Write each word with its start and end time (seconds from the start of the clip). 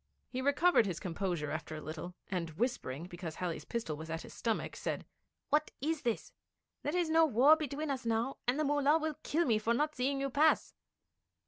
He 0.29 0.41
recovered 0.41 0.87
his 0.87 0.99
composure 0.99 1.51
after 1.51 1.75
a 1.75 1.79
little, 1.79 2.15
and 2.27 2.49
whispering, 2.57 3.03
because 3.05 3.35
Halley's 3.35 3.65
pistol 3.65 3.95
was 3.95 4.09
at 4.09 4.23
his 4.23 4.33
stomach, 4.33 4.75
said: 4.75 5.05
'What 5.51 5.69
is 5.79 6.01
this? 6.01 6.33
There 6.81 6.97
is 6.97 7.11
no 7.11 7.23
war 7.27 7.55
between 7.55 7.91
us 7.91 8.03
now, 8.03 8.37
and 8.47 8.59
the 8.59 8.63
Mullah 8.63 8.97
will 8.97 9.19
kill 9.21 9.45
me 9.45 9.59
for 9.59 9.75
not 9.75 9.93
seeing 9.93 10.19
you 10.19 10.31
pass!' 10.31 10.73